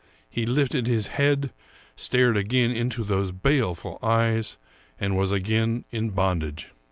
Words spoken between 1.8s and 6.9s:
stared again into those baleful eyes, and was again in bondage.